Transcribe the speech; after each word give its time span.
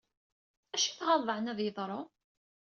Acu 0.75 0.85
i 0.87 0.91
t-ɣalleḍ 0.97 1.29
aɛni 1.33 1.49
ad 1.51 1.59
yeḍṛu? 1.63 2.01